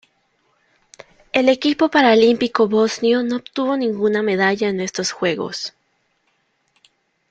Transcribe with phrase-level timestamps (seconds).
[1.31, 5.75] El equipo paralímpico bosnio no obtuvo ninguna medalla en estos Juegos.